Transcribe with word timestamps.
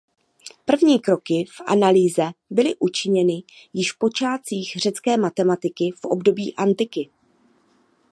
První 0.65 0.99
kroky 0.99 1.45
v 1.49 1.61
analýze 1.65 2.23
byly 2.49 2.75
učiněny 2.79 3.43
již 3.73 3.93
v 3.93 3.97
počátcích 3.97 4.73
řecké 4.77 5.17
matematiky 5.17 5.91
v 6.01 6.05
období 6.05 6.55
antiky. 6.55 7.09